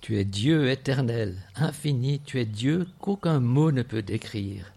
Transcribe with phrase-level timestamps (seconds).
[0.00, 4.72] Tu es Dieu éternel, infini, tu es Dieu qu'aucun mot ne peut décrire.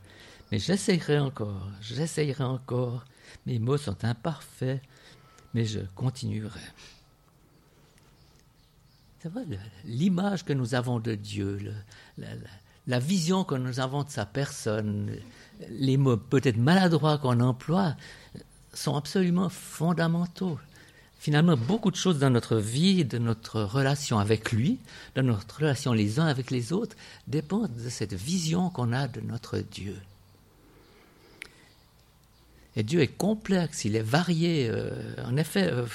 [0.52, 3.06] Mais j'essayerai encore, j'essayerai encore.
[3.46, 4.82] Mes mots sont imparfaits,
[5.54, 6.60] mais je continuerai.
[9.22, 9.32] C'est
[9.86, 11.74] l'image que nous avons de Dieu,
[12.88, 15.16] la, vision que nous avons de sa personne,
[15.70, 17.96] les mots peut-être maladroits qu'on emploie,
[18.74, 20.60] sont absolument fondamentaux
[21.24, 24.78] finalement beaucoup de choses dans notre vie, de notre relation avec lui,
[25.16, 29.22] de notre relation les uns avec les autres, dépendent de cette vision qu'on a de
[29.22, 29.96] notre Dieu.
[32.76, 34.68] Et Dieu est complexe, il est varié.
[34.70, 35.86] Euh, en effet, euh,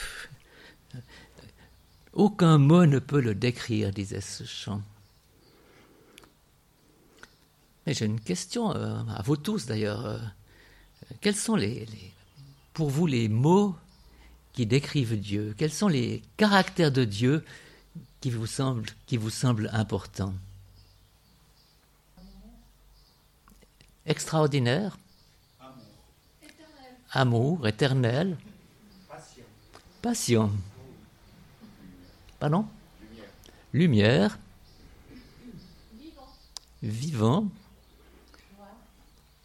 [2.15, 4.81] aucun mot ne peut le décrire, disait ce chant.
[7.87, 10.23] Mais j'ai une question euh, à vous tous d'ailleurs.
[11.21, 11.87] quels sont les,
[12.73, 13.77] pour vous les mots
[14.59, 17.45] qui décrivent Dieu Quels sont les caractères de Dieu
[18.21, 20.35] qui vous semblent, qui vous semblent importants?
[24.05, 24.99] Extraordinaire
[27.13, 27.69] Amour.
[27.69, 28.37] éternel.
[29.09, 29.45] Patient.
[30.03, 30.51] Patient.
[32.41, 32.67] Pardon?
[33.73, 34.41] Lumière.
[35.95, 36.29] Vivant.
[36.83, 37.49] Vivant.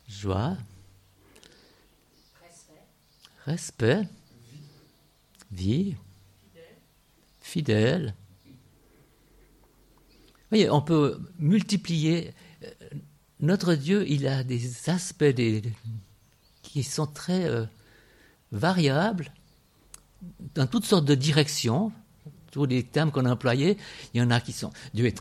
[0.08, 0.58] Joie.
[2.42, 2.82] Respect.
[3.46, 4.08] Respect
[5.54, 5.96] vie,
[7.42, 8.16] fidèle.
[10.50, 12.34] Voyez, on peut multiplier.
[12.64, 12.70] Euh,
[13.40, 15.36] notre Dieu, il a des aspects
[16.62, 17.66] qui sont très euh,
[18.52, 19.32] variables
[20.56, 21.92] dans toutes sortes de directions.
[22.52, 23.78] Tous les termes qu'on a employés,
[24.14, 25.20] il y en a qui sont Dieu est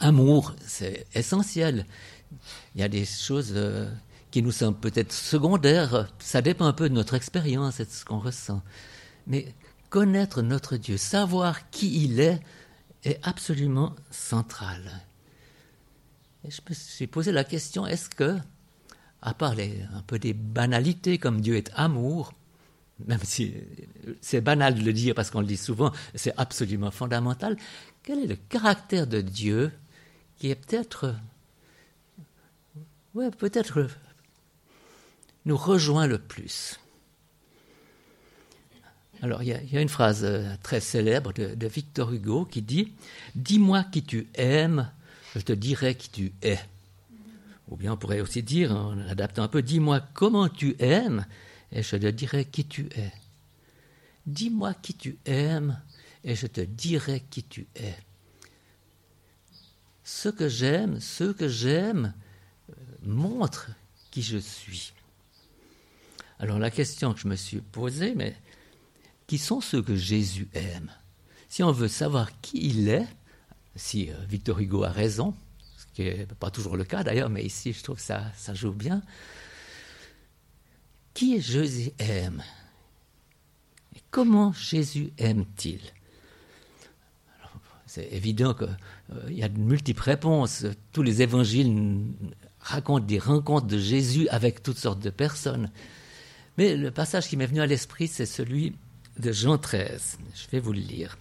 [0.00, 1.86] amour, c'est essentiel.
[2.74, 3.88] Il y a des choses euh,
[4.30, 6.08] qui nous semblent peut-être secondaires.
[6.18, 8.62] Ça dépend un peu de notre expérience et de ce qu'on ressent.
[9.26, 9.54] Mais
[9.90, 12.40] connaître notre Dieu, savoir qui il est,
[13.04, 15.02] est absolument central.
[16.48, 18.36] Je me suis posé la question, est-ce que,
[19.22, 22.32] à part un peu des banalités comme Dieu est amour,
[23.06, 23.54] même si
[24.20, 27.56] c'est banal de le dire parce qu'on le dit souvent, c'est absolument fondamental,
[28.02, 29.72] quel est le caractère de Dieu
[30.38, 31.14] qui est peut-être,
[33.14, 33.88] ouais, peut-être
[35.44, 36.78] nous rejoint le plus?
[39.22, 42.92] Alors, il y, a une phrase euh, très célèbre de, Victor Hugo qui dit
[43.34, 44.90] Dis-moi qui tu aimes,
[45.34, 46.58] je te dirai qui tu es.
[47.68, 51.24] Ou bien on pourrait aussi dire, en adaptant un peu Dis-moi comment tu aimes,
[51.72, 53.12] et je te dirai qui tu es.
[54.26, 55.80] Dis-moi qui tu aimes,
[56.22, 57.94] et je te dirai qui tu es.
[60.04, 62.12] Ce que j'aime, ce que j'aime,
[62.70, 63.70] euh, montre
[64.10, 64.92] qui je suis.
[66.38, 68.36] Alors la question que je me suis posée, mais
[69.26, 70.90] qui sont ceux que Jésus aime.
[71.48, 73.06] Si on veut savoir qui il est,
[73.74, 75.34] si euh, Victor Hugo a raison,
[75.76, 78.72] ce qui n'est pas toujours le cas d'ailleurs, mais ici je trouve ça, ça joue
[78.72, 79.02] bien,
[81.14, 82.42] qui Jésus aime?
[84.10, 85.80] Comment Jésus aime-t-il?
[87.86, 88.76] C'est évident qu'il
[89.14, 90.66] euh, y a de multiples réponses.
[90.92, 92.02] Tous les évangiles
[92.60, 95.70] racontent des rencontres de Jésus avec toutes sortes de personnes.
[96.58, 98.74] Mais le passage qui m'est venu à l'esprit, c'est celui
[99.18, 100.18] de Jean 13.
[100.34, 101.18] Je vais vous le lire.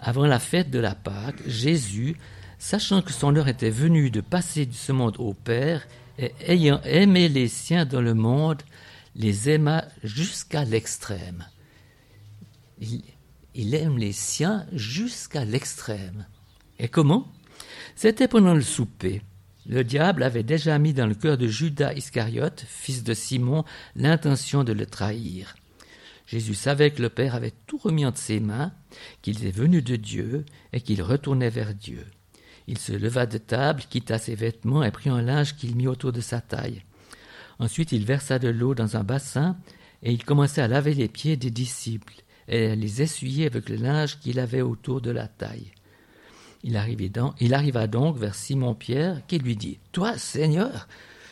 [0.00, 2.16] Avant la fête de la Pâque, Jésus,
[2.58, 5.86] sachant que son heure était venue de passer de ce monde au Père,
[6.18, 8.62] et ayant aimé les siens dans le monde,
[9.14, 11.46] les aima jusqu'à l'extrême.
[12.80, 13.02] Il,
[13.54, 16.26] il, aime les siens jusqu'à l'extrême.
[16.78, 17.26] Et comment?
[17.94, 19.22] C'était pendant le souper.
[19.66, 23.64] Le diable avait déjà mis dans le cœur de Judas Iscariote, fils de Simon,
[23.96, 25.56] l'intention de le trahir.
[26.26, 28.72] Jésus savait que le Père avait tout remis entre ses mains,
[29.22, 32.04] qu'il était venu de Dieu et qu'il retournait vers Dieu.
[32.66, 36.12] Il se leva de table, quitta ses vêtements et prit un linge qu'il mit autour
[36.12, 36.82] de sa taille.
[37.58, 39.56] Ensuite il versa de l'eau dans un bassin
[40.02, 42.14] et il commença à laver les pieds des disciples
[42.48, 45.72] et à les essuyer avec le linge qu'il avait autour de la taille.
[46.62, 46.76] Il,
[47.54, 50.88] arriva donc vers Simon-Pierre qui lui dit Toi, Seigneur,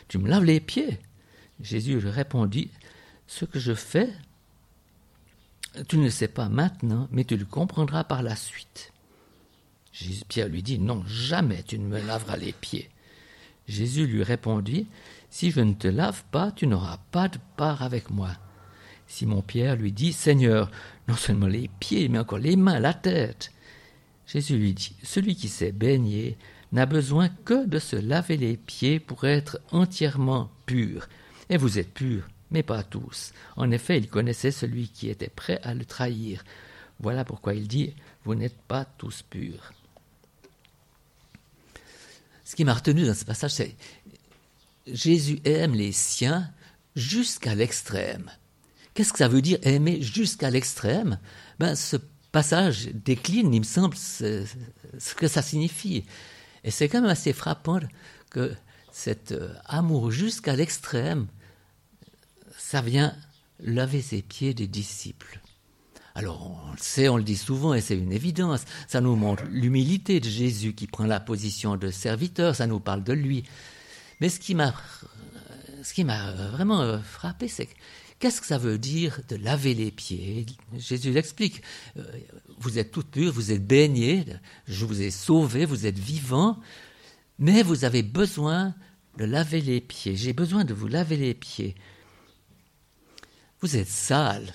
[0.06, 1.00] tu me laves les pieds?
[1.60, 2.70] Jésus lui répondit
[3.26, 4.10] Ce que je fais,
[5.88, 8.92] tu ne le sais pas maintenant, mais tu le comprendras par la suite.
[10.28, 12.90] Pierre lui dit, Non, jamais tu ne me laveras les pieds.
[13.66, 14.86] Jésus lui répondit,
[15.30, 18.30] Si je ne te lave pas, tu n'auras pas de part avec moi.
[19.06, 20.70] Simon Pierre lui dit, Seigneur,
[21.08, 23.52] non seulement les pieds, mais encore les mains, la tête.
[24.26, 26.36] Jésus lui dit, Celui qui s'est baigné
[26.72, 31.08] n'a besoin que de se laver les pieds pour être entièrement pur.
[31.50, 33.32] Et vous êtes purs, mais pas tous.
[33.56, 36.44] En effet, il connaissait celui qui était prêt à le trahir.
[37.00, 37.92] Voilà pourquoi il dit
[38.24, 39.72] Vous n'êtes pas tous purs.
[42.44, 43.74] ce qui m'a retenu dans ce passage, c'est
[44.86, 46.48] Jésus aime les siens
[46.94, 48.30] jusqu'à l'extrême.
[48.94, 51.18] Qu'est-ce que ça veut dire aimer jusqu'à l'extrême?
[51.58, 51.96] Ben, Ce
[52.30, 54.44] passage décline, il me semble, ce,
[55.16, 56.04] que ça signifie.
[56.62, 57.80] Et c'est quand même assez frappant
[58.30, 58.54] que
[58.92, 61.26] cet euh, amour jusqu'à l'extrême,
[62.74, 63.14] ça vient
[63.60, 65.38] laver ses pieds des disciples.
[66.16, 69.44] Alors on le sait, on le dit souvent et c'est une évidence, ça nous montre
[69.48, 73.44] l'humilité de Jésus qui prend la position de serviteur, ça nous parle de lui.
[74.20, 74.72] Mais ce qui m'a
[76.50, 77.68] vraiment frappé, c'est
[78.18, 80.44] qu'est-ce que ça veut dire de laver les pieds?
[80.76, 81.62] Jésus l'explique.
[81.96, 82.02] Euh,
[82.58, 84.24] vous êtes toutes pures, vous êtes baignés,
[84.66, 86.58] je vous ai sauvés, vous êtes vivants,
[87.38, 88.74] mais vous avez besoin
[89.16, 90.16] de laver les pieds.
[90.16, 91.76] J'ai besoin de vous laver les pieds.
[93.64, 94.52] Vous êtes sales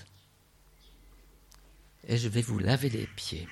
[2.08, 3.48] et je vais vous laver les pieds.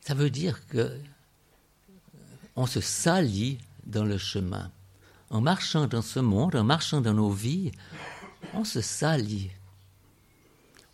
[0.00, 0.98] Ça veut dire que
[2.56, 4.72] on se salit dans le chemin.
[5.30, 7.70] En marchant dans ce monde, en marchant dans nos vies,
[8.52, 9.52] on se salit.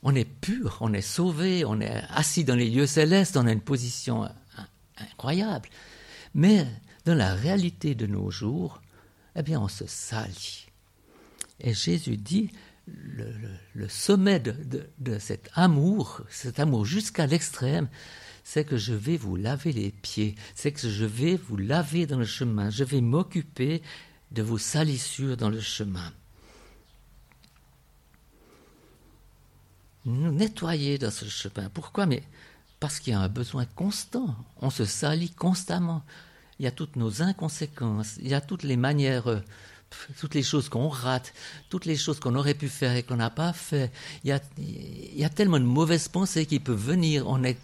[0.03, 3.53] On est pur, on est sauvé, on est assis dans les lieux célestes, on a
[3.53, 4.29] une position
[4.99, 5.71] incroyable.
[6.35, 6.67] Mais
[7.07, 8.82] dans la réalité de nos jours,
[9.37, 10.67] eh bien, on se salit.
[11.61, 12.51] Et Jésus dit,
[12.87, 17.89] le, sommet de, cet amour, cet amour jusqu'à l'extrême,
[18.45, 22.19] c'est que je vais vous laver les pieds, c'est que je vais vous laver dans
[22.19, 23.83] le chemin, je vais m'occuper
[24.33, 26.13] de vos salissures dans le chemin.
[30.05, 31.69] Nous nettoyer dans ce chemin.
[31.73, 32.07] Pourquoi?
[32.07, 32.25] Mais
[32.81, 34.35] parce qu'il y a un besoin constant.
[34.61, 36.03] On se salit constamment.
[36.63, 39.41] Il y a toutes nos inconséquences, il y a toutes les manières, euh,
[40.21, 41.35] toutes les choses qu'on rate,
[41.71, 43.91] toutes les choses qu'on aurait pu faire et qu'on n'a pas fait.
[44.23, 47.27] Il y, a, tellement de mauvaises pensées qui peuvent venir.
[47.27, 47.59] On est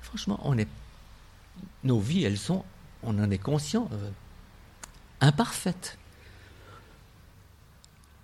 [0.00, 0.66] franchement, on est,
[1.84, 2.64] nos vies, elles sont,
[3.04, 4.10] on en est conscient, euh,
[5.20, 5.96] imparfaites.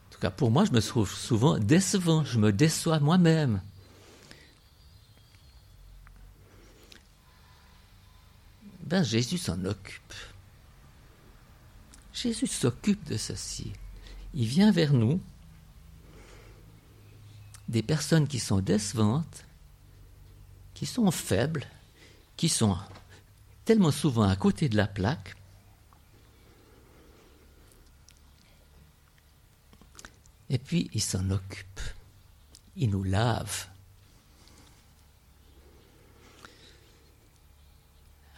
[0.08, 3.60] En tout cas, pour moi, je me trouve souvent décevant, je me déçois moi-même.
[8.88, 10.14] Ben, Jésus s'en occupe.
[12.14, 13.74] Jésus s'occupe de ceci.
[14.32, 15.20] Il vient vers nous,
[17.68, 19.44] des personnes qui sont décevantes,
[20.72, 21.66] qui sont faibles,
[22.38, 22.78] qui sont
[23.66, 25.36] tellement souvent à côté de la plaque,
[30.48, 31.80] et puis il s'en occupe,
[32.74, 33.66] il nous lave.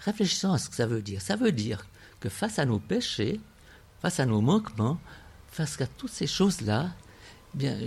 [0.01, 1.21] Réfléchissons à ce que ça veut dire.
[1.21, 1.87] Ça veut dire
[2.21, 3.41] que face à nos péchés,
[4.01, 4.99] face à nos manquements,
[5.51, 6.91] face à toutes ces choses-là,
[7.55, 7.79] eh bien,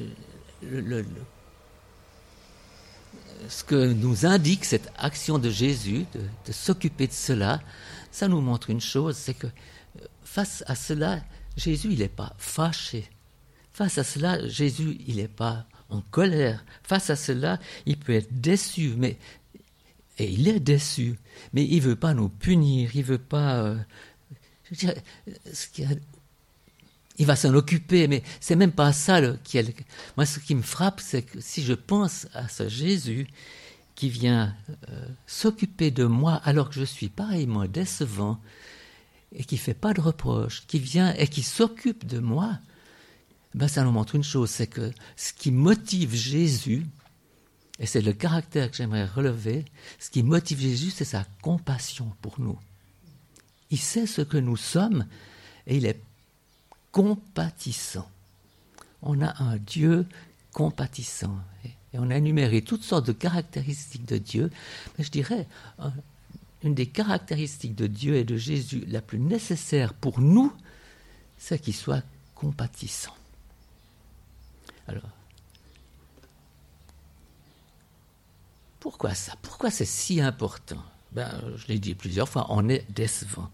[3.47, 7.61] ce que nous indique cette action de Jésus, de, s'occuper de cela,
[8.11, 11.21] ça nous montre une chose, c'est que euh, face à cela,
[11.57, 13.09] Jésus, il n'est pas fâché.
[13.71, 16.63] Face à cela, Jésus, il n'est pas en colère.
[16.83, 19.17] Face à cela, il peut être déçu, mais
[20.31, 21.19] il est déçu,
[21.53, 23.63] mais il veut pas nous punir, il veut pas.
[23.63, 23.77] Euh,
[24.71, 25.83] ce qui
[27.17, 29.85] il va s'en occuper, mais c'est même pas ça qui est.
[30.17, 33.27] Moi, ce qui me frappe, c'est que si je pense à ce Jésus
[33.95, 34.55] qui vient
[34.89, 38.39] euh, s'occuper de moi alors que je suis pareillement décevant
[39.35, 42.57] et qui fait pas de reproches, qui vient et qui s'occupe de moi,
[43.53, 46.87] ben ça nous montre une chose, c'est que ce qui motive Jésus,
[47.79, 49.65] et c'est le caractère que j'aimerais relever,
[49.99, 52.59] ce qui motive Jésus, c'est sa compassion pour nous.
[53.71, 55.07] Il sait ce que nous sommes
[55.65, 55.99] et il est
[56.91, 58.09] compatissant.
[59.01, 60.05] On a un Dieu
[60.51, 61.35] compatissant.
[61.65, 64.51] Et on a énuméré toutes sortes de caractéristiques de Dieu,
[64.97, 65.47] mais je dirais,
[66.63, 70.53] une des caractéristiques de Dieu et de Jésus la plus nécessaire pour nous,
[71.37, 72.03] c'est qu'il soit
[72.35, 73.15] compatissant.
[74.87, 75.09] Alors,
[78.83, 79.31] pourquoi ça?
[79.41, 80.83] Pourquoi c'est si important?
[81.13, 83.49] Ben, Je l'ai dit plusieurs fois, on est décevant.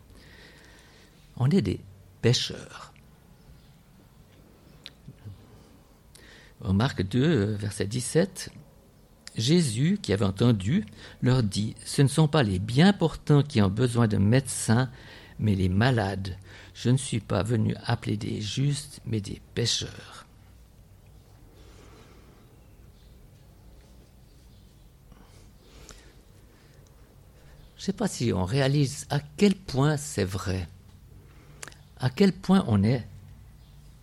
[1.37, 1.81] On est des
[2.23, 2.91] pécheurs.
[6.63, 8.49] En Marc 2, verset 17,
[9.35, 10.83] Jésus, qui avait entendu,
[11.21, 14.89] leur dit, Ce ne sont pas les bien portants qui ont besoin de médecins,
[15.37, 16.37] mais les malades.
[16.73, 20.25] Je ne suis pas venu appeler des justes, mais des pécheurs.
[27.79, 30.67] Je ne sais pas si on réalise à quel point c'est vrai,
[31.97, 33.07] à quel point on est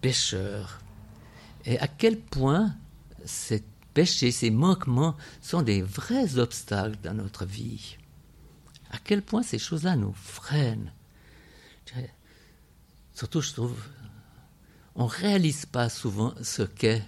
[0.01, 0.81] pécheur
[1.67, 2.75] et à quel point
[3.27, 7.99] ces péchés, ces manquements sont des vrais obstacles dans notre vie.
[8.93, 10.91] à quel point ces choses-là nous freinent.
[13.15, 13.77] Surtout, je trouve,
[14.95, 17.03] on ne réalise pas souvent ce qu'est,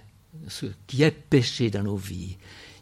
[0.47, 2.37] ce qui est péché dans nos vies.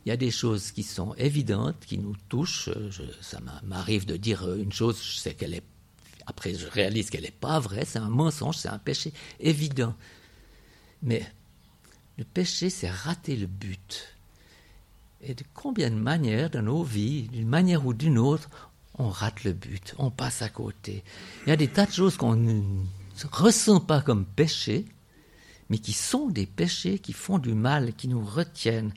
[0.08, 2.70] Il y a des choses qui sont évidentes, qui nous touchent.
[3.20, 4.98] ça m'arrive de dire une chose,
[5.38, 5.64] qu'elle est.
[6.26, 9.12] Après, je réalise qu'elle n'est pas vraie, c'est un mensonge, c'est un péché
[9.42, 9.94] évident.
[11.04, 11.30] Mais
[12.18, 14.16] le péché, c'est rater le but.
[15.20, 18.50] Et de combien de manières dans nos vies, d'une manière ou d'une autre,
[18.98, 21.04] on rate le but, on passe à côté.
[21.46, 22.62] Il y a des tas de choses qu'on ne
[23.30, 24.86] ressent pas comme péché,
[25.70, 28.94] mais qui sont des péchés qui font du mal, qui nous retiennent.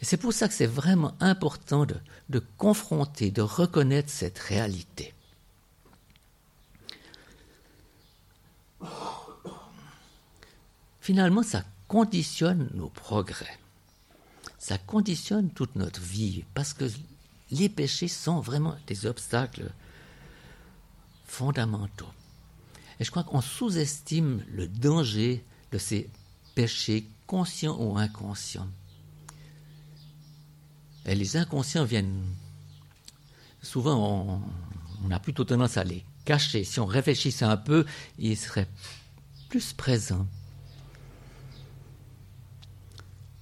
[0.00, 1.96] C'est pour ça que c'est vraiment important de,
[2.28, 5.12] de, confronter, de reconnaître cette réalité.
[11.00, 13.58] Finalement, ça conditionne nos progrès.
[14.58, 16.84] Ça conditionne toute notre vie, parce que
[17.50, 19.72] les péchés sont vraiment des obstacles
[21.26, 22.12] fondamentaux.
[23.00, 26.10] Et je crois qu'on sous-estime le danger de ces
[26.54, 28.68] péchés, conscients ou inconscients.
[31.08, 32.22] Et les inconscients viennent.
[33.62, 34.42] Souvent,
[35.04, 36.64] on, a plutôt tendance à les cacher.
[36.64, 37.86] Si on réfléchissait un peu,
[38.18, 38.68] ils seraient
[39.48, 40.26] plus présents.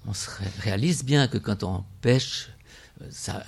[0.06, 0.30] On se
[0.60, 2.50] réalise bien que quand on pêche,
[3.10, 3.44] ça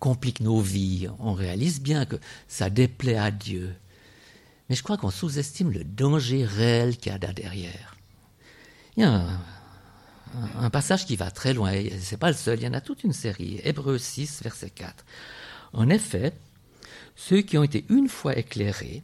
[0.00, 1.08] complique nos vies.
[1.20, 2.16] On réalise bien que
[2.48, 3.72] ça déplaît à Dieu.
[4.68, 7.96] Mais je crois qu'on sous-estime le danger réel qu'il y a derrière.
[10.70, 12.80] Passage qui va très loin, et ce n'est pas le seul, il y en a
[12.80, 13.60] toute une série.
[13.64, 15.04] Hébreu 6, verset 4.
[15.72, 16.32] En effet,
[17.16, 19.02] ceux qui ont été une fois éclairés,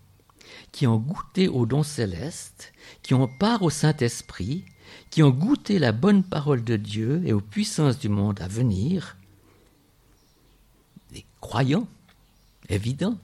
[0.73, 4.65] qui ont goûté au don céleste, qui ont part au Saint-Esprit,
[5.11, 9.17] qui ont goûté la bonne parole de Dieu et aux puissances du monde à venir,
[11.13, 11.89] des croyants
[12.69, 13.19] évidents,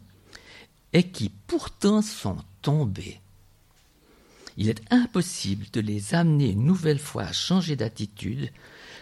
[0.92, 3.21] et qui pourtant sont tombés.
[4.56, 8.50] Il est impossible de les amener une nouvelle fois à changer d'attitude,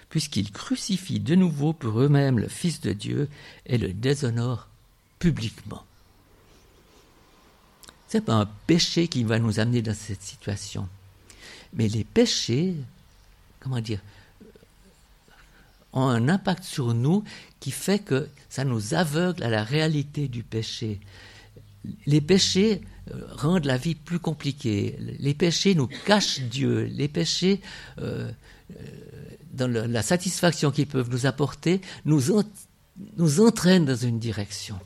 [0.08, 3.28] puisqu'ils crucifient de nouveau pour eux-mêmes le Fils de Dieu
[3.66, 4.68] et le déshonorent
[5.18, 5.84] publiquement.
[8.08, 10.88] Ce n'est pas un péché qui va nous amener dans cette situation.
[11.74, 12.74] Mais les péchés,
[13.60, 14.00] comment dire,
[15.92, 17.24] ont un impact sur nous
[17.60, 21.00] qui fait que ça nous aveugle à la réalité du péché
[22.06, 22.82] les péchés
[23.32, 24.96] rendent la vie plus compliquée.
[25.18, 26.84] Les péchés nous cachent Dieu.
[26.84, 27.60] Les péchés,
[27.98, 28.30] euh,
[28.70, 28.74] euh,
[29.52, 32.42] dans la satisfaction qu'ils peuvent nous apporter, nous,
[33.16, 34.78] nous entraînent dans une direction.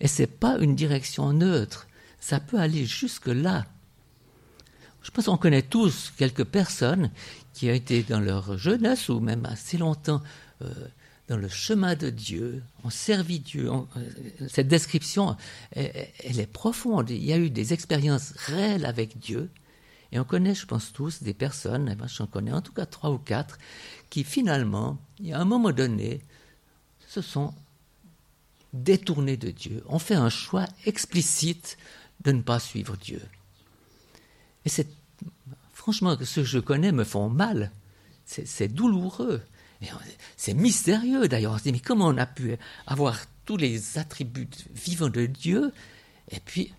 [0.00, 1.86] Et ce n'est pas une direction neutre.
[2.20, 3.66] Ça peut aller jusque-là.
[5.02, 7.10] Je pense qu'on connaît tous quelques personnes
[7.54, 10.22] qui ont été dans leur jeunesse ou même assez longtemps
[11.30, 13.70] dans le chemin de Dieu, on servit Dieu.
[13.70, 14.10] Euh,
[14.48, 15.36] cette description,
[15.70, 17.08] elle, est profonde.
[17.08, 19.48] Il y a eu des expériences réelles avec Dieu.
[20.10, 23.12] Et on connaît, je pense tous, des personnes, moi j'en connais en tout cas trois
[23.12, 23.58] ou quatre,
[24.10, 24.98] qui finalement,
[25.32, 26.20] à un moment donné,
[27.06, 27.54] se sont
[28.72, 31.78] détournés de Dieu, ont fait un choix explicite
[32.24, 33.22] de ne pas suivre Dieu.
[34.64, 34.70] Et
[35.74, 37.70] franchement, ceux que je connais me font mal.
[38.26, 39.42] C'est douloureux.
[40.36, 41.52] C'est mystérieux d'ailleurs.
[41.52, 42.56] On se dit, mais comment on a pu
[42.86, 45.72] avoir tous les attributs vivants de Dieu
[46.30, 46.72] et puis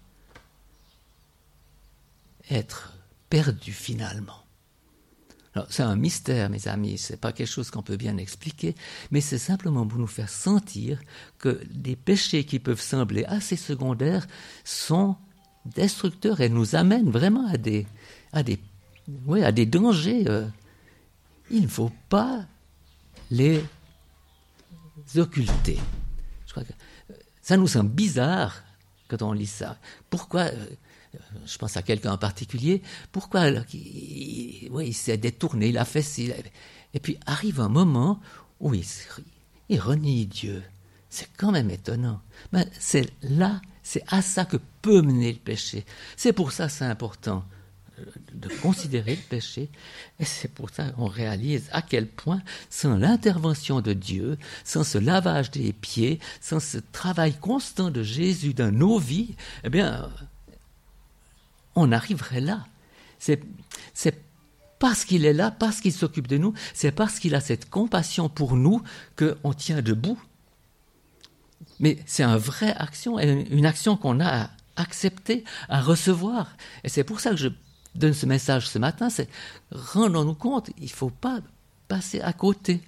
[2.50, 2.94] être
[3.30, 4.42] perdu finalement?
[5.70, 8.74] C'est un mystère, mes amis, c'est pas quelque chose qu'on peut bien expliquer,
[9.12, 11.02] mais c'est simplement pour nous faire sentir
[11.40, 14.28] que des péchés qui peuvent sembler assez secondaires
[14.64, 15.18] sont
[15.66, 17.86] destructeurs et nous amènent vraiment à des,
[18.32, 18.60] à des,
[19.44, 20.24] à des dangers.
[20.28, 20.48] Euh.
[21.50, 22.46] il ne faut pas
[23.32, 23.64] les
[25.16, 25.80] occulter.
[26.46, 26.74] Je crois que
[27.12, 28.64] euh, ça nous semble bizarre
[29.08, 29.78] quand on lit ça.
[30.10, 30.66] Pourquoi euh,
[31.46, 36.02] je pense à quelqu'un en particulier, pourquoi il, oui, il s'est détourné, il a fait
[36.02, 36.32] ci,
[36.94, 38.20] et puis arrive un moment
[38.60, 38.86] où il,
[39.70, 40.64] il renie Dieu.
[41.10, 42.22] C'est quand même étonnant.
[42.54, 45.86] Mais c'est là, c'est à ça que peut mener le péché.
[46.16, 47.44] C'est pour ça c'est important
[48.34, 49.70] de considérer le péché.
[50.20, 54.98] Et c'est pour ça qu'on réalise à quel point, sans l'intervention de Dieu, sans ce
[54.98, 60.10] lavage des pieds, sans ce travail constant de Jésus dans nos vies, eh bien,
[61.76, 62.66] on arriverait là.
[63.20, 63.42] C'est,
[63.94, 64.24] c'est
[64.80, 68.30] parce qu'il est là, parce qu'il s'occupe de nous, c'est parce qu'il a cette compassion
[68.30, 68.82] pour nous
[69.16, 70.20] qu'on tient debout.
[71.80, 76.56] Mais c'est une vraie action, une action qu'on a à accepter, à recevoir.
[76.84, 77.50] Et c'est pour ça que je
[77.96, 79.30] donne ce message ce matin, c'est
[79.72, 81.40] rendons-nous compte, il ne faut pas
[81.88, 82.82] passer à côté.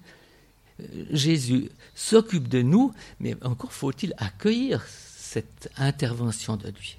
[1.10, 6.96] Jésus s'occupe de nous, mais encore faut-il accueillir cette intervention de lui.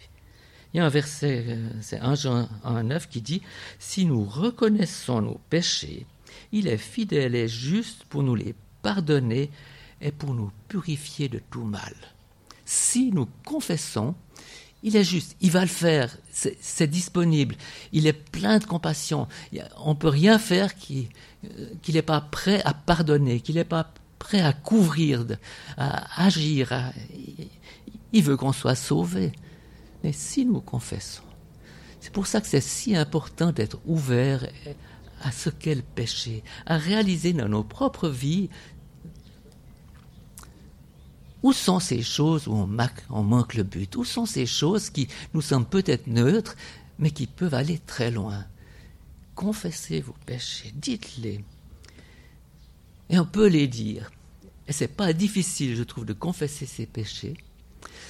[0.74, 3.42] Il y a un verset, euh, c'est 1 Jean 9 qui dit
[3.80, 6.06] Si nous reconnaissons nos péchés,
[6.52, 9.50] il est fidèle et juste pour nous les pardonner
[10.02, 11.96] et pour nous purifier de tout mal.
[12.66, 14.16] Si nous confessons,
[14.86, 17.56] il est juste, il va le faire, c'est disponible,
[17.92, 19.28] il est plein de compassion.
[19.78, 21.10] On ne peut rien faire qu'il
[21.90, 25.26] n'est pas prêt à pardonner, qu'il n'est pas prêt à couvrir,
[25.76, 26.72] à agir.
[28.14, 29.32] il veut qu'on soit sauvé.
[30.04, 31.24] Mais si nous confessons,
[32.00, 34.48] c'est pour ça que c'est si important d'être ouvert
[35.24, 38.52] à ce qu'est le péché, à réaliser dans nos propres vies
[41.46, 43.96] où sont ces choses où on, manque, le but?
[43.98, 46.56] Où sont ces choses qui nous semblent peut-être neutres,
[46.98, 48.44] mais qui peuvent aller très loin?
[49.36, 51.44] Confessez vos péchés, dites-les.
[53.12, 54.10] Et on peut les dire.
[54.68, 57.36] Et c'est pas difficile, je trouve, de confesser ses péchés.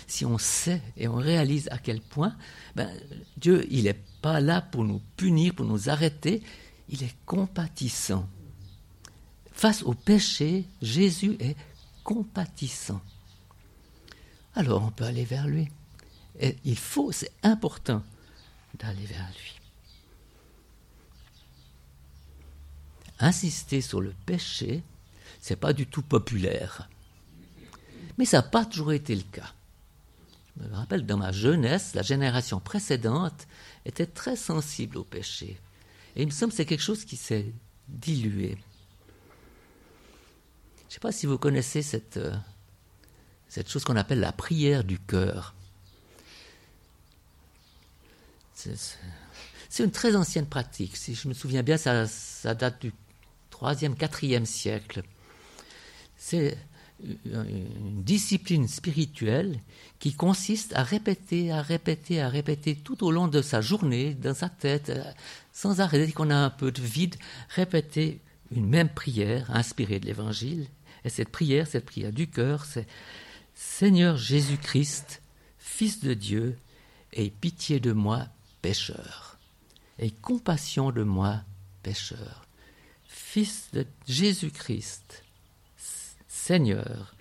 [0.07, 2.37] Si on sait et on réalise à quel point
[2.77, 2.89] ben,
[3.35, 6.41] Dieu, il n'est pas là pour nous punir, pour nous arrêter,
[6.87, 8.29] il est compatissant.
[9.51, 11.57] Face au péché, Jésus est
[12.05, 13.01] compatissant
[14.55, 15.69] alors on peut aller vers lui.
[16.39, 18.03] Et il faut, c'est important
[18.79, 19.55] d'aller vers lui.
[23.19, 24.83] Insister sur le péché,
[25.39, 26.89] c'est pas du tout populaire.
[28.17, 29.53] Mais ça n'a pas toujours été le cas.
[30.59, 33.47] Je me rappelle, dans ma jeunesse, la génération précédente
[33.85, 35.57] était très sensible au péché.
[36.15, 37.51] Et il me semble que c'est quelque chose qui s'est
[37.89, 38.57] dilué.
[40.77, 42.35] Je ne sais pas si vous connaissez cette, euh,
[43.55, 45.55] cette chose qu'on appelle la prière du cœur.
[48.53, 50.97] C'est une très ancienne pratique.
[50.97, 52.91] Si je me souviens bien, ça, date du
[53.53, 55.03] 3e, 4e siècle.
[56.17, 56.57] C'est
[57.01, 59.57] une discipline spirituelle
[59.99, 64.33] qui consiste à répéter, à répéter, à répéter tout au long de sa journée, dans
[64.35, 64.91] sa tête,
[65.53, 67.15] sans arrêter, qu'on a un peu de vide,
[67.47, 68.19] répéter
[68.51, 70.67] une même prière inspirée de l'Évangile.
[71.05, 72.85] Et cette prière, cette prière du cœur, c'est
[73.55, 75.21] Seigneur Jésus-Christ,
[75.57, 76.59] Fils de Dieu,
[77.13, 78.27] aie pitié de moi,
[78.61, 79.39] pécheur.
[79.97, 81.41] Aie compassion de moi,
[81.81, 82.45] pécheur.
[83.05, 85.23] Fils de Jésus-Christ,
[86.27, 87.15] Seigneur,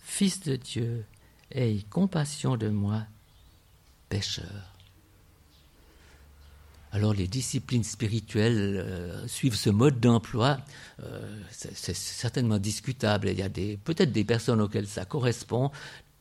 [0.00, 1.04] Fils de Dieu,
[1.50, 3.04] aie compassion de moi,
[4.08, 4.75] pécheur.
[6.96, 10.56] Alors les disciplines spirituelles euh, suivent ce mode d'emploi.
[11.02, 13.28] Euh, c'est certainement discutable.
[13.28, 15.70] Il y a peut-être des personnes auxquelles ça correspond.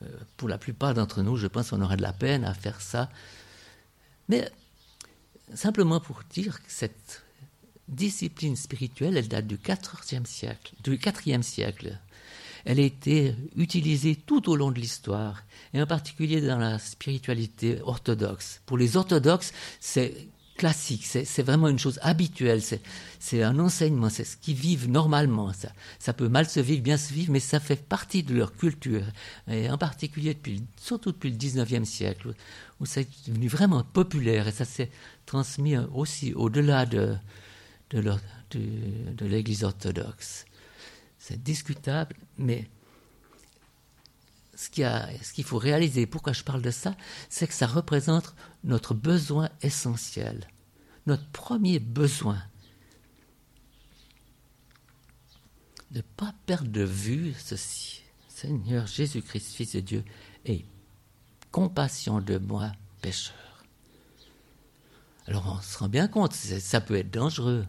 [0.04, 2.82] Euh, pour la plupart d'entre nous, je pense qu'on aurait de la peine à faire
[2.82, 3.10] ça.
[4.28, 4.52] Mais
[5.54, 7.24] simplement pour dire que cette
[7.88, 11.98] discipline spirituelle, elle date du IVe siècle, du IVe siècle.
[12.66, 17.80] Elle a été utilisée tout au long de l'histoire, et en particulier dans la spiritualité
[17.84, 18.60] orthodoxe.
[18.66, 22.62] Pour les orthodoxes, c'est classique, c'est vraiment une chose habituelle,
[23.20, 25.52] c'est un enseignement, c'est ce qu'ils vivent normalement.
[25.54, 28.56] Ça, ça peut mal se vivre, bien se vivre, mais ça fait partie de leur
[28.56, 29.04] culture,
[29.50, 32.34] et en particulier depuis, surtout depuis le 19e siècle,
[32.80, 34.89] où c'est devenu vraiment populaire, et ça s'est
[35.26, 37.15] transmis aussi au-delà de,
[37.89, 38.02] de,
[38.52, 40.46] de l'Église orthodoxe.
[41.20, 42.68] C'est discutable, mais
[44.56, 44.70] ce
[45.34, 46.96] qu'il faut réaliser, pourquoi je parle de ça,
[47.30, 50.48] c'est que ça représente notre besoin essentiel,
[51.06, 52.41] notre premier besoin.
[55.91, 58.02] Ne pas perdre de vue ceci.
[58.28, 60.04] Seigneur Jésus-Christ, Fils de Dieu,
[60.46, 60.65] aie
[61.52, 63.63] compassion de moi, pécheur.
[65.26, 67.65] Alors on se rend bien compte, ça peut être dangereux.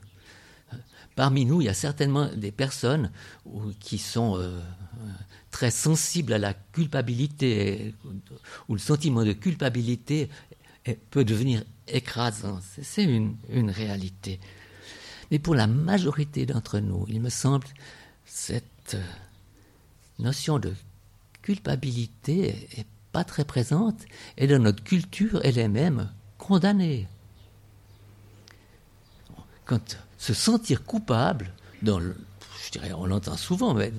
[1.14, 3.10] Parmi nous, il y a certainement des personnes
[3.80, 4.60] qui sont euh,
[5.50, 7.94] très sensibles à la culpabilité,
[8.68, 10.28] où le sentiment de culpabilité
[11.10, 12.60] peut devenir écrasant.
[12.82, 13.36] C'est une,
[13.70, 14.40] réalité.
[15.30, 17.66] Mais pour la majorité d'entre nous, il me semble,
[18.24, 19.02] cette euh,
[20.18, 20.72] notion de
[21.42, 24.04] culpabilité est pas très présente
[24.36, 27.08] et dans notre culture, elle est même condamnée.
[29.64, 31.52] Quand se sentir coupable,
[31.82, 33.92] je dirais, on l'entend souvent mais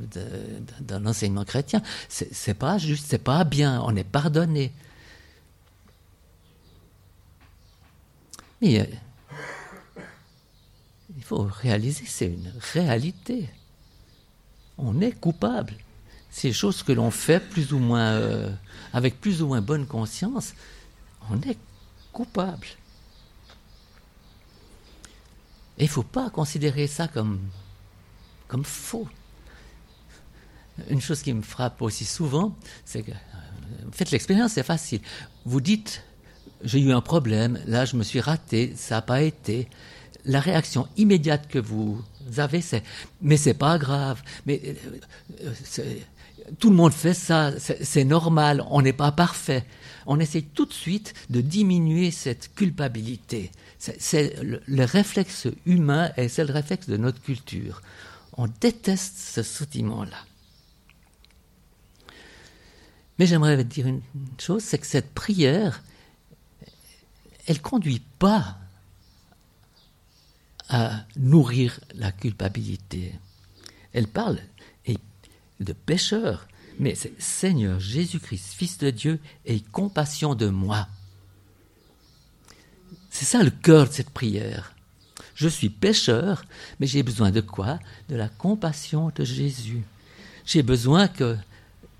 [0.82, 4.72] dans l'enseignement chrétien, c'est pas juste, c'est pas bien, on est pardonné.
[8.62, 8.86] Mais euh,
[11.16, 13.50] il faut réaliser, c'est une réalité.
[14.78, 15.74] On est coupable.
[16.30, 18.52] Ces choses que l'on fait plus ou moins, euh,
[18.94, 20.54] avec plus ou moins bonne conscience,
[21.30, 21.58] on est
[22.12, 22.68] coupable.
[25.78, 27.40] Et il ne faut pas considérer ça comme,
[28.48, 29.08] comme faux.
[30.90, 33.12] une chose qui me frappe aussi souvent, c'est que,
[33.92, 35.02] faites l'expérience, c'est facile.
[35.46, 36.04] Vous dites,
[36.64, 39.68] j'ai eu un problème, là je me suis raté, ça n'a pas été.
[40.26, 42.04] La réaction immédiate que vous
[42.38, 42.84] avez, c'est,
[43.22, 44.76] mais c'est pas grave, mais
[46.60, 49.66] tout le monde fait ça, c'est normal, on n'est pas parfait.
[50.06, 53.52] On essaie tout de suite de diminuer cette culpabilité.
[53.80, 57.82] C'est le, réflexe humain et c'est le réflexe de notre culture.
[58.34, 60.18] On déteste ce sentiment-là.
[63.20, 64.02] Mais j'aimerais dire une
[64.40, 65.84] chose, c'est que cette prière,
[67.46, 68.58] elle conduit pas
[70.70, 73.14] à nourrir la culpabilité.
[73.94, 74.40] Elle parle
[75.60, 76.48] de pécheur,
[76.80, 80.88] mais c'est Seigneur Jésus-Christ, Fils de Dieu, aie compassion de moi.
[83.18, 84.76] C'est ça le cœur de cette prière.
[85.34, 86.46] Je suis pécheur,
[86.80, 87.80] mais j'ai besoin de quoi?
[88.10, 89.82] De la compassion de Jésus.
[90.46, 91.36] J'ai besoin qu'il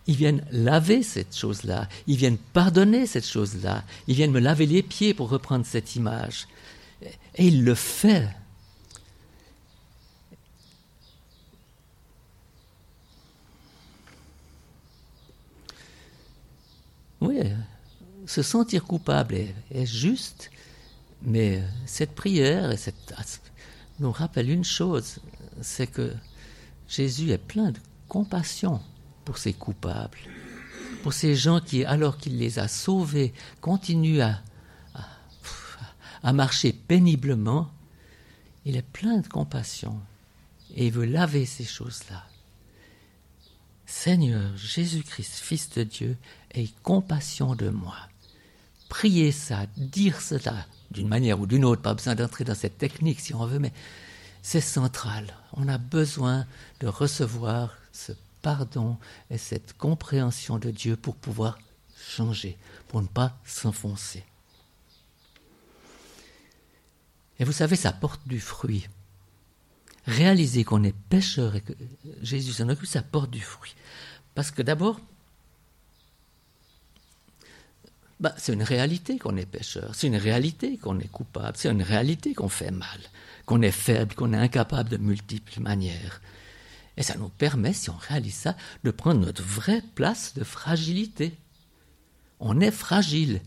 [0.06, 5.16] vienne laver cette chose-là, il vienne pardonner cette chose-là, il vienne me laver les pieds
[5.16, 6.48] pour reprendre cette image.
[7.02, 8.30] Et il le fait.
[17.22, 17.40] Oui,
[18.28, 19.36] se sentir coupable
[19.72, 20.52] est, juste,
[21.22, 22.74] mais cette prière
[24.00, 25.20] nous rappelle une chose,
[25.62, 26.14] c'est que
[26.88, 28.82] Jésus est plein de compassion
[29.26, 30.20] pour ces coupables,
[31.04, 34.42] pour ces gens qui, alors qu'il les a sauvés, continuent à,
[36.24, 37.72] à marcher péniblement.
[38.66, 40.00] Il est plein de compassion
[40.76, 42.24] et il veut laver ces choses-là.
[43.86, 46.18] Seigneur Jésus-Christ, Fils de Dieu,
[46.54, 47.96] aie compassion de moi.
[48.90, 53.20] Priez ça, dire cela, d'une manière ou d'une autre, pas besoin d'entrer dans cette technique
[53.20, 53.74] si on veut, mais
[54.42, 55.34] c'est central.
[55.54, 56.46] On a besoin
[56.80, 58.98] de recevoir ce pardon
[59.30, 61.60] et cette compréhension de Dieu pour pouvoir
[61.98, 64.24] changer, pour ne pas s'enfoncer.
[67.40, 68.88] Et vous savez, ça porte du fruit
[70.08, 71.74] réaliser qu'on est pécheur et que
[72.22, 73.76] Jésus s'en occupe, ça porte du fruit.
[74.34, 75.00] Parce que d'abord,
[78.20, 81.84] bah, c'est une réalité qu'on est pécheur, c'est une réalité qu'on est coupable, c'est une
[81.84, 83.00] réalité qu'on fait mal,
[83.46, 86.22] qu'on est faible, qu'on est incapable de multiples manières.
[86.98, 91.38] Et ça nous permet, si on réalise ça, de prendre notre vraie place de fragilité.
[92.40, 93.40] On est fragile.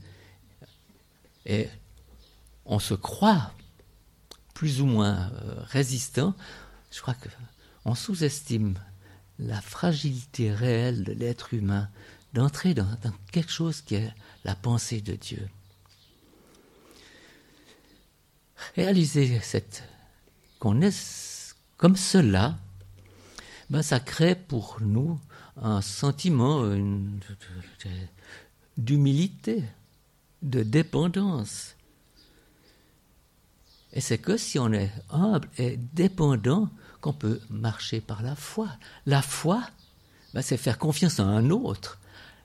[1.46, 1.68] Et
[2.64, 3.52] on se croit
[4.54, 6.34] plus ou moins euh, résistant,
[6.92, 8.78] je crois qu'on sous-estime
[9.40, 11.88] la fragilité réelle de l'être humain
[12.32, 12.86] d'entrer dans,
[13.32, 14.12] quelque chose qui est
[14.44, 15.48] la pensée de Dieu.
[18.76, 19.84] Réaliser cette
[20.58, 22.58] qu'on est comme cela,
[23.70, 25.18] ben ça crée pour nous
[25.56, 26.62] un sentiment
[28.76, 29.64] d'humilité,
[30.42, 31.74] de dépendance.
[33.92, 36.68] Et c'est que si on est humble et dépendant
[37.00, 38.68] qu'on peut marcher par la foi.
[39.06, 39.62] La foi,
[40.34, 41.98] ben, c'est faire confiance à un autre.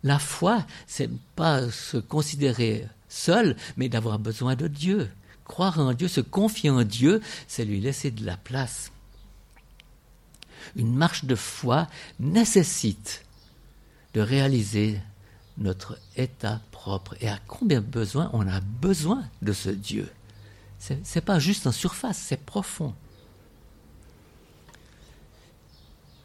[0.05, 5.09] La foi, c'est pas se considérer seul, mais d'avoir besoin de Dieu.
[5.45, 8.91] Croire en Dieu, se confier en Dieu, c'est lui laisser de la place.
[10.75, 11.87] Une marche de foi
[12.19, 13.25] nécessite
[14.13, 15.01] de réaliser
[15.57, 20.07] notre état propre et à combien besoin on a besoin de ce Dieu.
[20.77, 22.93] Ce n'est pas juste en surface, c'est profond.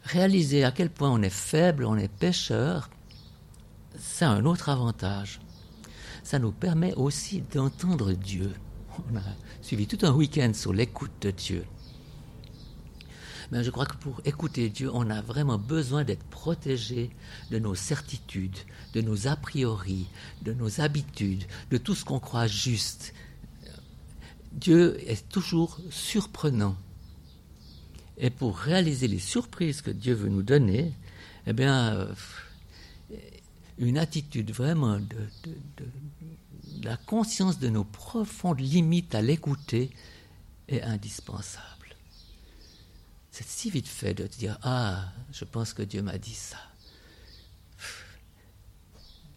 [0.03, 2.91] Réaliser à quel point on est faible, on est pécheur,
[4.01, 5.39] c'est un autre avantage.
[6.23, 8.51] Ça nous permet aussi d'entendre Dieu.
[8.97, 9.21] On a
[9.61, 11.65] suivi tout un week-end sur l'écoute de Dieu.
[13.51, 17.09] Mais je crois que pour écouter Dieu, on a vraiment besoin d'être protégé
[17.51, 18.57] de nos certitudes,
[18.93, 20.07] de nos a priori,
[20.41, 23.13] de nos habitudes, de tout ce qu'on croit juste,
[24.51, 26.75] Dieu est toujours surprenant.
[28.17, 30.93] Et pour réaliser les surprises que Dieu veut nous donner,
[31.47, 32.13] eh bien, euh,
[33.81, 35.27] une attitude vraiment de,
[36.83, 39.91] la conscience de nos profondes limites à l'écouter
[40.67, 41.65] est indispensable.
[43.31, 46.57] C'est si vite fait de dire Ah, je pense que Dieu m'a dit ça.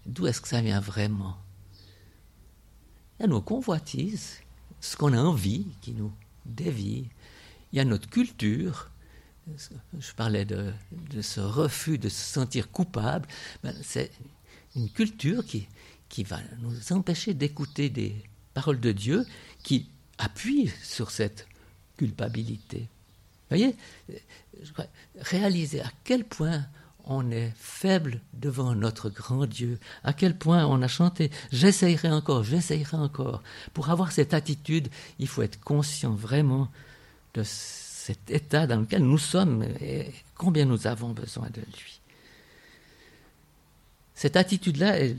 [0.06, 1.38] D'où est-ce que ça vient vraiment?
[3.18, 4.40] Il y a nos convoitises
[4.80, 6.12] ce qu'on a envie qui nous
[6.44, 7.08] dévie.
[7.72, 8.90] Il y a notre culture.
[9.98, 10.72] Je parlais de,
[11.22, 13.26] ce refus de se sentir coupable.
[13.62, 14.10] Ben, c'est
[14.76, 15.66] une culture qui,
[16.08, 18.14] qui va nous empêcher d'écouter des
[18.54, 19.26] paroles de Dieu
[19.62, 21.46] qui appuient sur cette
[21.96, 22.88] culpabilité.
[23.50, 23.76] Vous voyez,
[25.20, 26.66] réaliser à quel point
[27.06, 32.44] on est faible devant notre grand Dieu, à quel point on a chanté j'essayerai encore,
[32.44, 33.42] j'essayerai encore.
[33.74, 36.70] Pour avoir cette attitude, il faut être conscient vraiment
[37.34, 42.00] de cet état dans lequel nous sommes et combien nous avons besoin de lui.
[44.14, 45.16] Cette attitude-là, elle,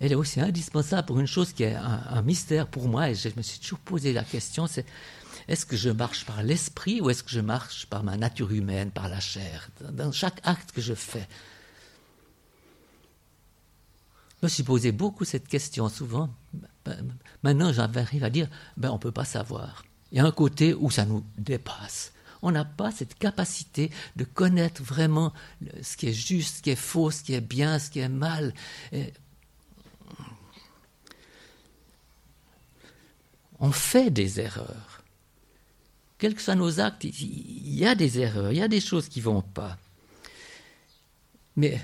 [0.00, 3.42] est aussi indispensable pour une chose qui est un, mystère pour moi, et je me
[3.42, 4.66] suis toujours posé la question,
[5.48, 8.90] est-ce que je marche par l'esprit ou est-ce que je marche par ma nature humaine,
[8.90, 11.26] par la chair, dans chaque acte que je fais
[14.40, 16.30] Je me suis posé beaucoup cette question souvent.
[17.42, 19.84] Maintenant, j'arrive à dire, ben, on ne peut pas savoir.
[20.12, 22.12] Il y a un côté où ça nous dépasse.
[22.42, 25.32] On n'a pas cette capacité de connaître vraiment
[25.82, 28.08] ce qui est juste, ce qui est faux, ce qui est bien, ce qui est
[28.08, 28.54] mal.
[33.60, 35.02] on fait des erreurs.
[36.18, 39.08] Quels que soient nos actes, il y a des erreurs, il y a des choses
[39.08, 39.78] qui vont pas.
[41.56, 41.80] Mais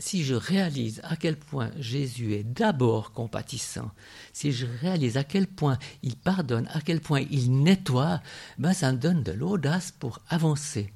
[0.00, 3.90] si je réalise à quel point Jésus est d'abord compatissant,
[4.32, 8.22] si je réalise à quel point il pardonne, à quel point il nettoie,
[8.58, 10.92] ben ça me donne de l'audace pour avancer,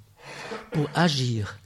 [0.72, 1.58] pour agir,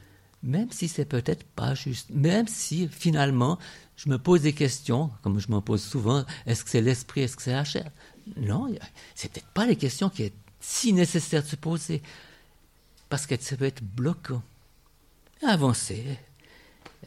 [0.43, 3.59] même si c'est peut-être pas juste, même si finalement
[3.97, 7.37] je me pose des questions, comme je m'en pose souvent, est-ce que c'est l'esprit, est-ce
[7.37, 7.91] que c'est la chair?
[8.37, 8.69] Non,
[9.15, 12.03] c'est peut-être pas les questions qui est si nécessaire de se poser,
[13.09, 14.43] parce que ça peut être bloquant.
[15.47, 16.19] Avancer,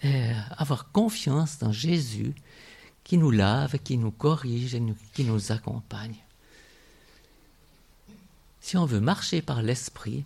[0.05, 2.33] euh, avoir confiance dans Jésus
[3.03, 6.15] qui nous lave, qui nous corrige et qui nous accompagne.
[8.61, 10.23] Si on veut marcher par l'esprit,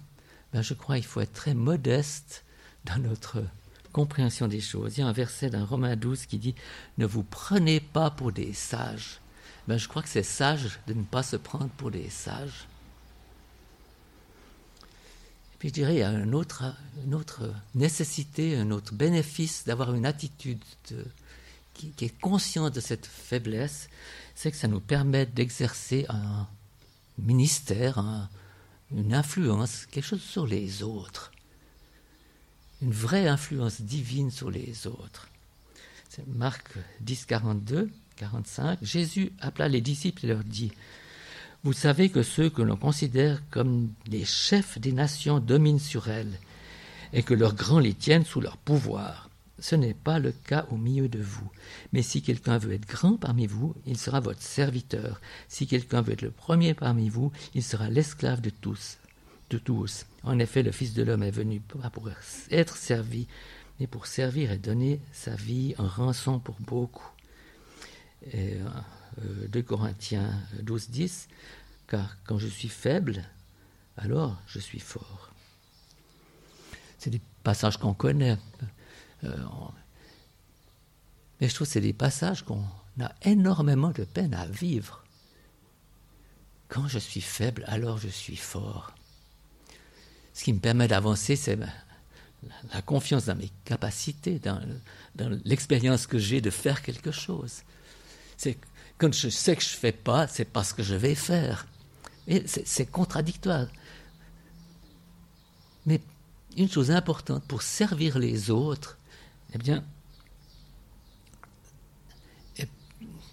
[0.54, 2.43] ben je crois qu'il faut être très modeste
[2.84, 3.43] dans notre
[3.91, 4.97] compréhension des choses.
[4.97, 6.56] Il y a un verset dans Romains 12 qui dit
[6.97, 9.19] Ne vous prenez pas pour des sages.
[9.67, 12.67] Ben, je crois que c'est sage de ne pas se prendre pour des sages.
[15.60, 16.63] Puis je dirais, il y a une autre,
[17.06, 20.62] une autre nécessité, un autre bénéfice d'avoir une attitude
[21.74, 23.89] qui, est consciente de cette faiblesse,
[24.36, 26.48] c'est que ça nous permet d'exercer un
[27.18, 28.04] ministère,
[28.91, 31.32] une influence, quelque chose sur les autres.
[32.82, 35.30] Une vraie influence divine sur les autres.
[36.10, 38.80] C'est Marc 10, 42, 45.
[38.82, 40.72] Jésus appela les disciples et leur dit
[41.65, 46.39] vous savez que ceux que l'on considère comme des chefs des nations dominent sur elles,
[47.12, 49.32] et que leurs grands les tiennent sous leur pouvoir.
[49.58, 51.49] Ce n'est pas le cas au milieu de vous.
[51.91, 55.19] Mais si quelqu'un veut être grand parmi vous, il sera votre serviteur.
[55.47, 58.99] Si quelqu'un veut être le premier parmi vous, il sera l'esclave de tous.
[59.49, 60.06] De tous.
[60.21, 62.10] En effet, le Fils de l'homme est venu pas pour
[62.51, 63.25] être servi,
[63.80, 67.10] mais pour servir et donner sa vie en rançon pour beaucoup.
[68.34, 68.58] Et,
[69.17, 71.28] 2 euh, Corinthiens 12, 10,
[71.88, 73.23] car quand je suis faible,
[73.97, 75.32] alors je suis fort.
[76.97, 78.38] C'est des passages qu'on connaît.
[79.23, 79.38] Euh,
[81.39, 82.63] mais je trouve que c'est des passages qu'on
[83.01, 85.04] a énormément de peine à vivre.
[86.67, 88.93] Quand je suis faible, alors je suis fort.
[90.34, 91.58] Ce qui me permet d'avancer, c'est
[92.73, 94.60] la confiance dans mes capacités, dans,
[95.45, 97.62] l'expérience que j'ai de faire quelque chose.
[98.38, 98.58] C'est
[98.97, 101.67] quand je sais que je ne fais pas, c'est parce que je vais faire.
[102.45, 103.67] C'est contradictoire.
[105.86, 106.01] Mais
[106.58, 108.97] une chose importante, pour servir les autres,
[109.53, 109.84] eh bien,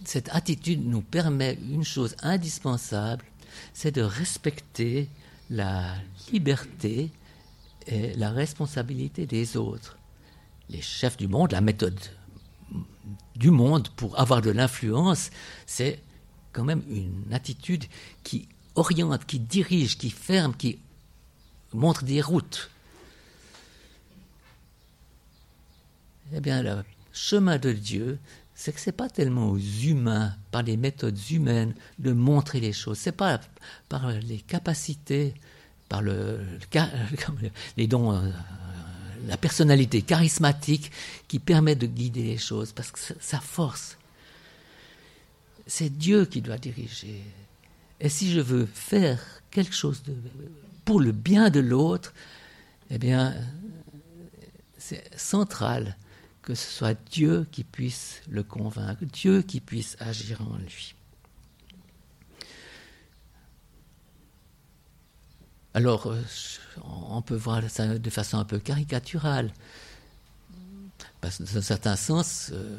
[0.04, 3.24] cette attitude nous permet une chose indispensable,
[3.72, 5.08] c'est de respecter
[5.48, 5.94] la
[6.32, 7.10] liberté
[7.86, 9.98] et la responsabilité des autres.
[10.68, 11.98] Les chefs du monde, la méthode
[13.36, 15.30] du monde pour avoir de l'influence,
[15.66, 16.02] c'est
[16.52, 17.84] quand même une attitude
[18.22, 20.78] qui oriente, qui dirige, qui ferme, qui
[21.72, 22.70] montre des routes.
[26.34, 28.18] Eh bien, le chemin de Dieu,
[28.54, 32.72] c'est que ce n'est pas tellement aux humains, par les méthodes humaines, de montrer les
[32.72, 32.98] choses.
[32.98, 33.40] Ce n'est pas
[33.88, 35.34] par les capacités,
[35.88, 36.40] par le,
[37.76, 38.30] les dons euh,
[39.26, 40.90] la personnalité charismatique
[41.28, 43.96] qui permet de guider les choses, parce que sa force,
[45.66, 47.22] c'est Dieu qui doit diriger.
[48.00, 50.02] Et si je veux faire quelque chose
[50.84, 52.12] pour le bien de l'autre,
[52.90, 53.34] eh bien,
[54.76, 55.96] c'est central
[56.42, 60.94] que ce soit Dieu qui puisse le convaincre, Dieu qui puisse agir en lui.
[65.74, 66.20] Alors, euh,
[66.84, 69.52] on peut voir ça de façon un peu caricaturale.
[71.20, 72.78] Parce que dans un certain sens, euh,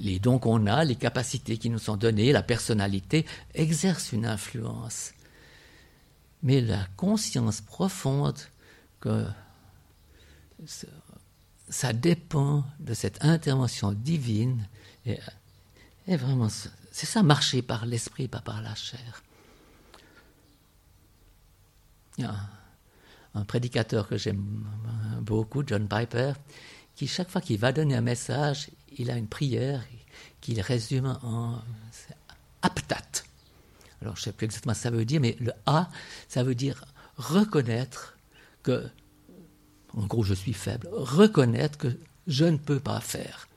[0.00, 5.12] les dons qu'on a, les capacités qui nous sont données, la personnalité, exercent une influence.
[6.42, 8.38] Mais la conscience profonde
[9.00, 9.24] que
[11.68, 14.68] ça dépend de cette intervention divine.
[16.06, 16.48] Vraiment,
[16.92, 19.22] c'est ça marcher par l'esprit, pas par la chair.
[22.22, 22.34] A
[23.34, 24.64] un prédicateur que j'aime
[25.20, 26.34] beaucoup, John Piper,
[26.94, 29.84] qui chaque fois qu'il va donner un message, il a une prière
[30.40, 31.60] qu'il résume en
[32.62, 33.24] aptat.
[34.00, 35.88] Alors je ne sais plus exactement ce que ça veut dire, mais le A,
[36.28, 36.84] ça veut dire
[37.16, 38.16] reconnaître
[38.62, 38.88] que,
[39.96, 43.48] en gros, je suis faible, reconnaître que je ne peux pas faire.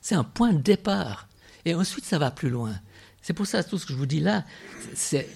[0.00, 1.28] C'est un point de départ.
[1.64, 2.78] Et ensuite, ça va plus loin.
[3.22, 4.44] C'est pour ça, tout ce que je vous dis là,
[4.94, 5.28] c'est,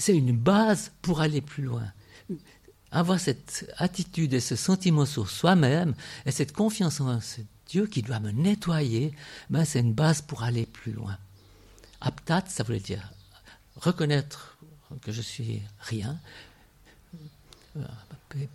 [0.00, 1.92] c'est une base pour aller plus loin.
[2.90, 5.94] Avoir cette attitude et ce sentiment sur soi-même
[6.26, 9.12] et cette confiance en ce Dieu qui doit me nettoyer,
[9.48, 11.16] ben c'est une base pour aller plus loin.
[12.00, 13.12] Aptat, ça voulait dire
[13.76, 14.58] reconnaître
[15.02, 16.18] que je suis rien.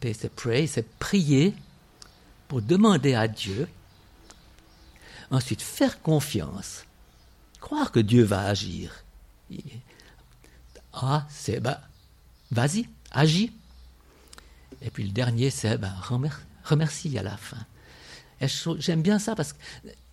[0.02, 1.54] C'est pray, c'est prier
[2.48, 3.68] pour demander à Dieu.
[5.32, 6.86] Ensuite, faire confiance,
[7.62, 9.04] croire que Dieu va agir.
[10.96, 11.82] Ah, c'est bah,
[12.52, 13.52] vas-y, agis.
[14.82, 15.94] Et puis le dernier, c'est bah,
[16.64, 17.58] remercie à la fin.
[18.80, 19.60] J'aime bien ça parce que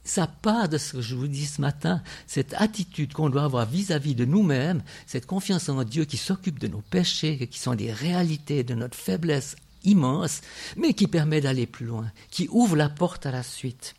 [0.04, 3.66] ça part de ce que je vous dis ce matin, cette attitude qu'on doit avoir
[3.66, 7.92] vis-à-vis de nous-mêmes, cette confiance en Dieu qui s'occupe de nos péchés, qui sont des
[7.92, 10.40] réalités de notre faiblesse immense,
[10.76, 13.94] mais qui permet d'aller plus loin, qui ouvre la porte à la suite.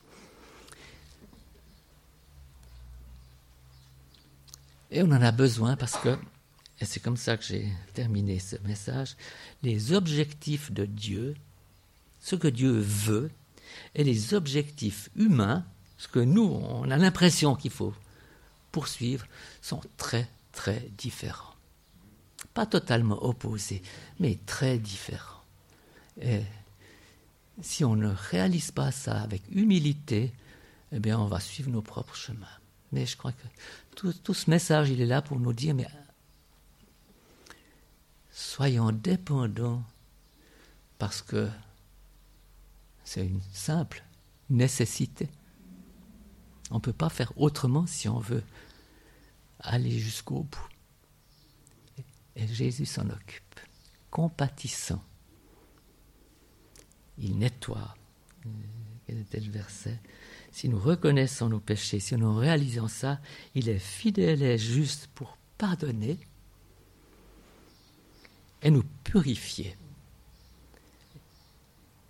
[4.91, 6.17] Et on en a besoin parce que,
[6.79, 9.15] et c'est comme ça que j'ai terminé ce message,
[9.62, 11.36] les objectifs de Dieu,
[12.19, 13.31] ce que Dieu veut,
[13.95, 15.65] et les objectifs humains
[16.03, 17.93] ce que nous, on a l'impression qu'il faut
[18.73, 19.25] poursuivre,
[19.62, 21.55] sont très, très différents.
[22.53, 23.81] Pas totalement opposés,
[24.19, 25.41] mais très différents.
[26.21, 26.41] Et
[27.62, 30.33] si on ne réalise pas ça avec humilité,
[30.91, 32.59] eh bien, on va suivre nos propres chemins.
[32.91, 33.47] Mais je crois que
[33.95, 35.88] tout, tout ce message, il est là pour nous dire, mais
[38.33, 39.83] soyons dépendants
[40.97, 41.49] parce que
[43.05, 44.03] c'est une simple
[44.49, 45.29] nécessité.
[46.71, 48.43] On ne peut pas faire autrement si on veut
[49.59, 50.69] aller jusqu'au bout.
[52.35, 53.59] Et Jésus s'en occupe,
[54.09, 55.03] compatissant.
[57.19, 57.95] Il nettoie.
[59.05, 59.99] Quel était le verset?
[60.51, 63.19] Si nous reconnaissons nos péchés, si nous réalisons ça,
[63.53, 66.17] il est fidèle et juste pour pardonner
[68.63, 69.78] et nous purifier.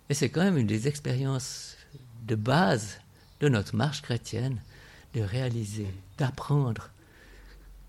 [0.08, 1.76] Et c'est quand même une des expériences
[2.22, 2.98] de base
[3.40, 4.60] de notre marche chrétienne
[5.14, 6.90] de réaliser, d'apprendre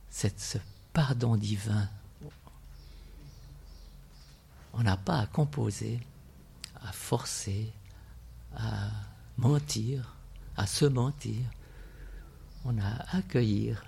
[0.10, 0.58] ce
[0.94, 1.90] pardon divin.
[4.74, 6.00] On n'a pas à composer,
[6.84, 7.72] à forcer,
[8.56, 8.90] à
[9.38, 10.16] mentir,
[10.58, 11.42] à se mentir.
[12.64, 13.84] On a à accueillir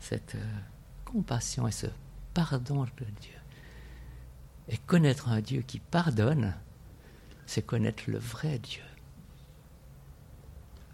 [0.00, 0.58] cette euh,
[1.04, 1.86] compassion et ce
[2.34, 3.37] pardon de Dieu.
[4.68, 6.54] Et connaître un Dieu qui pardonne,
[7.46, 8.82] c'est connaître le vrai Dieu.